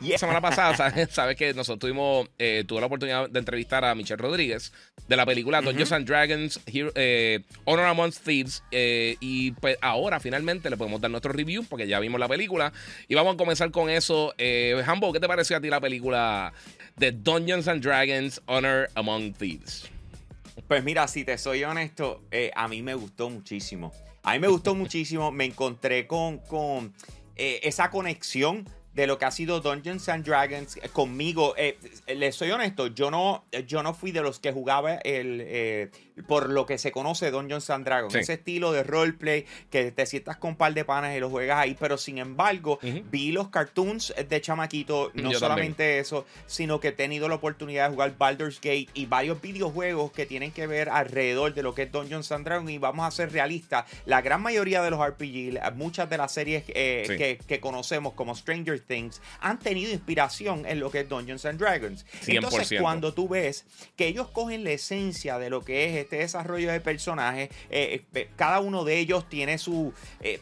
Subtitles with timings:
[0.00, 3.94] Y la semana pasada, sabes, que nosotros tuvimos, eh, tuve la oportunidad de entrevistar a
[3.94, 4.72] Michelle Rodríguez
[5.08, 8.62] de la película Dungeons and Dragons, eh, Honor Among Thieves.
[8.70, 12.72] Eh, y pues ahora finalmente le podemos dar nuestro review porque ya vimos la película.
[13.08, 14.34] Y vamos a comenzar con eso.
[14.38, 16.52] Eh, Hambo, ¿qué te pareció a ti la película
[16.96, 19.90] de Dungeons and Dragons, Honor Among Thieves?
[20.68, 22.22] Pues mira, si te soy honesto,
[22.54, 23.92] a mí me gustó muchísimo.
[24.22, 25.32] A mí me gustó muchísimo.
[25.32, 26.92] Me encontré con, con
[27.36, 31.54] esa conexión de lo que ha sido Dungeons and Dragons eh, conmigo.
[31.56, 31.78] Eh,
[32.16, 35.90] les soy honesto, yo no, yo no fui de los que jugaba el, eh,
[36.26, 38.12] por lo que se conoce Dungeons and Dragons.
[38.16, 41.58] Ese estilo de roleplay que te sientas con un par de panas y lo juegas
[41.58, 41.76] ahí.
[41.78, 45.12] Pero sin embargo, vi los cartoons de Chamaquito.
[45.14, 49.40] No solamente eso, sino que he tenido la oportunidad de jugar Baldur's Gate y varios
[49.40, 52.68] videojuegos que tienen que ver alrededor de lo que es Dungeons and Dragons.
[52.72, 53.84] Y vamos a ser realistas.
[54.06, 58.87] La gran mayoría de los RPG, muchas de las series que, que conocemos como Stranger
[58.88, 62.04] Things han tenido inspiración en lo que es Dungeons and Dragons.
[62.26, 63.64] Entonces, cuando tú ves
[63.96, 68.28] que ellos cogen la esencia de lo que es este desarrollo de personajes, eh, eh,
[68.36, 70.40] cada uno de ellos tiene su eh,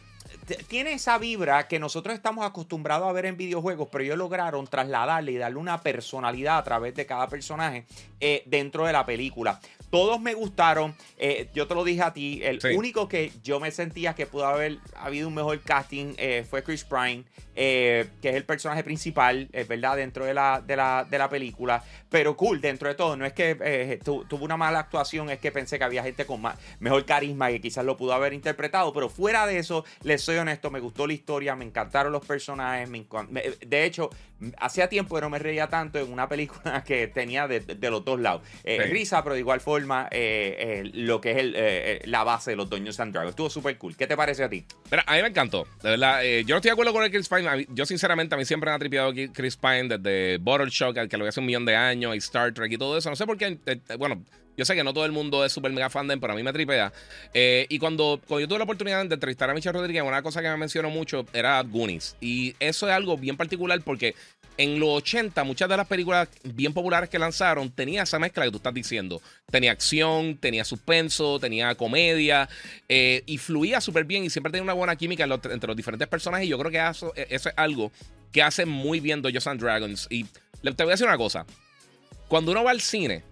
[0.67, 5.33] tiene esa vibra que nosotros estamos acostumbrados a ver en videojuegos, pero ellos lograron trasladarle
[5.33, 7.85] y darle una personalidad a través de cada personaje
[8.19, 9.59] eh, dentro de la película.
[9.89, 10.95] Todos me gustaron.
[11.17, 12.41] Eh, yo te lo dije a ti.
[12.43, 16.61] El único que yo me sentía que pudo haber habido un mejor casting eh, fue
[16.61, 17.23] Chris Pine,
[17.55, 19.95] que es el personaje principal, ¿verdad?
[19.95, 21.83] Dentro de la, de, la, película.
[22.09, 23.15] Pero cool, dentro de todo.
[23.15, 26.57] No es que tuvo una mala actuación, es que pensé que había gente con más,
[26.79, 28.91] mejor carisma que quizás lo pudo haber interpretado.
[28.93, 29.85] Pero fuera de eso,
[30.17, 32.89] les soy honesto, me gustó la historia, me encantaron los personajes.
[32.89, 34.09] de hecho,
[34.57, 38.19] hacía tiempo que no me reía tanto en una película que tenía de, los dos
[38.19, 38.41] lados.
[38.63, 42.67] Eh, risa, pero de igual forma, eh, eh, lo que es la base de los
[42.67, 43.29] Dungeons and Dragons.
[43.29, 43.95] Estuvo súper cool.
[43.95, 44.65] ¿Qué te parece a ti?
[45.05, 45.67] a mí me encantó.
[45.83, 47.67] De verdad, yo no estoy de acuerdo con el Chris Pine.
[47.69, 51.25] Yo, sinceramente, a mí siempre me ha tripeado Chris Pine desde Bottle Shock, que lo
[51.25, 53.11] vi hace un millón de años, y Star Trek y todo eso.
[53.11, 53.59] No sé por qué.
[53.99, 54.23] bueno,
[54.57, 56.35] yo sé que no todo el mundo es súper mega fan de él, pero a
[56.35, 56.91] mí me tripea.
[57.33, 60.41] Eh, y cuando, cuando, yo tuve la oportunidad de entrevistar a Michelle Rodríguez, una cosa
[60.41, 62.17] que me mencionó mucho era Goonies.
[62.19, 64.15] Y eso es algo bien particular porque
[64.57, 68.49] en los 80, muchas de las películas bien populares que lanzaron tenía esa mezcla que
[68.49, 69.21] tú estás diciendo.
[69.51, 72.49] Tenía acción, tenía suspenso, tenía comedia
[72.89, 76.47] eh, y fluía súper bien y siempre tenía una buena química entre los diferentes personajes.
[76.47, 77.91] Y yo creo que eso, eso es algo
[78.31, 80.07] que hace muy bien Dojos and Dragons.
[80.09, 81.45] Y te voy a decir una cosa.
[82.27, 83.23] Cuando uno va al cine,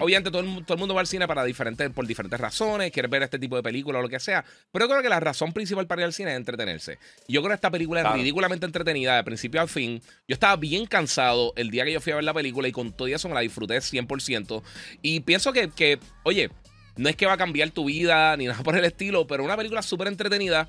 [0.00, 3.06] Obviamente todo el, todo el, mundo va al cine para diferentes, por diferentes razones, quiere
[3.06, 5.52] ver este tipo de película o lo que sea, pero yo creo que la razón
[5.52, 6.98] principal para ir al cine es entretenerse.
[7.28, 10.02] Yo creo que esta película es ridículamente entretenida de principio a fin.
[10.26, 12.92] Yo estaba bien cansado el día que yo fui a ver la película y con
[12.92, 14.62] todo eso me la disfruté 100%.
[15.00, 16.50] Y pienso que, que oye,
[16.96, 19.56] no es que va a cambiar tu vida ni nada por el estilo, pero una
[19.56, 20.68] película súper entretenida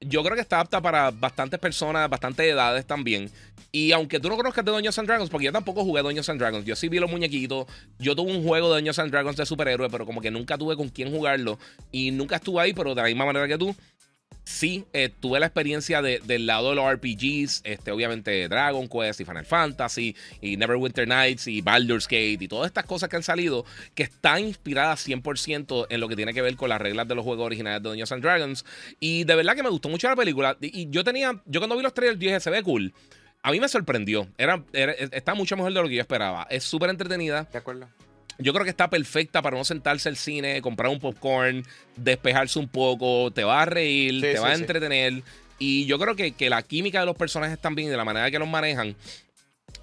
[0.00, 3.30] yo creo que está apta para bastantes personas, bastantes edades también.
[3.72, 6.40] Y aunque tú no conozcas de Dungeons and Dragons, porque yo tampoco jugué Dungeons and
[6.40, 7.66] Dragons, yo sí vi los muñequitos.
[7.98, 10.76] Yo tuve un juego de Dungeons and Dragons de superhéroe, pero como que nunca tuve
[10.76, 11.58] con quién jugarlo.
[11.92, 13.74] Y nunca estuve ahí, pero de la misma manera que tú,
[14.50, 19.24] sí eh, tuve la experiencia del lado de los RPGs, este, obviamente Dragon Quest y
[19.24, 23.64] Final Fantasy y Neverwinter Nights y Baldur's Gate y todas estas cosas que han salido
[23.94, 27.24] que están inspiradas 100% en lo que tiene que ver con las reglas de los
[27.24, 28.64] juegos originales de Dungeons and Dragons.
[28.98, 30.56] Y de verdad que me gustó mucho la película.
[30.60, 32.92] Y, yo tenía, yo cuando vi los trailers dije, se ve cool.
[33.42, 34.28] A mí me sorprendió.
[34.36, 36.46] Era, está mucho mejor de lo que yo esperaba.
[36.50, 37.48] Es súper entretenida.
[37.50, 37.88] De acuerdo.
[38.40, 41.64] Yo creo que está perfecta para uno sentarse al cine, comprar un popcorn,
[41.96, 45.22] despejarse un poco, te va a reír, te va a entretener.
[45.58, 48.38] Y yo creo que, que, la química de los personajes también de la manera que
[48.38, 48.96] los manejan,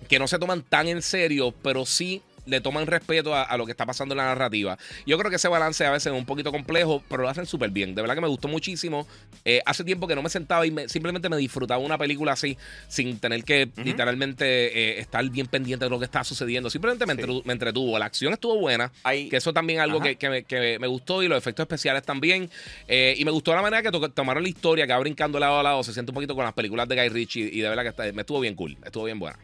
[0.08, 3.72] que no se toman tan en serio, pero sí le toman respeto a, lo que
[3.72, 4.78] está pasando en la narrativa.
[5.06, 7.70] Yo creo que ese balance a veces es un poquito complejo, pero lo hacen súper
[7.72, 7.96] bien.
[7.96, 9.08] De verdad que me gustó muchísimo.
[9.46, 12.58] Eh, hace tiempo que no me sentaba y simplemente me disfrutaba una película así,
[12.88, 16.70] sin tener que literalmente eh, estar bien pendiente de lo que está sucediendo.
[16.70, 17.14] Simplemente me,
[17.52, 18.00] entretuvo.
[18.00, 21.64] La acción estuvo buena, que eso también es algo que, me, gustó y los efectos
[21.64, 22.50] especiales también.
[22.88, 25.64] Eh, y me gustó la manera que tomaron la historia, que va brincando lado a
[25.64, 28.14] lado, se siente un poquito con las películas de Guy Ritchie y de verdad que
[28.14, 29.36] me estuvo bien cool, estuvo bien buena.